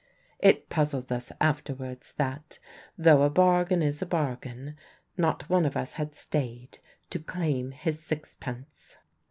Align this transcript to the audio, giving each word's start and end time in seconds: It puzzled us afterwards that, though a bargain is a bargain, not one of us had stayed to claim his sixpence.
It 0.39 0.67
puzzled 0.67 1.11
us 1.11 1.31
afterwards 1.39 2.13
that, 2.17 2.57
though 2.97 3.21
a 3.21 3.29
bargain 3.29 3.83
is 3.83 4.01
a 4.01 4.07
bargain, 4.07 4.75
not 5.15 5.47
one 5.47 5.63
of 5.63 5.77
us 5.77 5.93
had 5.93 6.15
stayed 6.15 6.79
to 7.11 7.19
claim 7.19 7.69
his 7.69 7.99
sixpence. 8.01 8.97